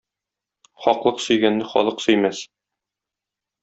Хаклык 0.85 1.23
сөйгәнне 1.27 1.69
халык 1.75 2.05
сөймәс. 2.09 2.43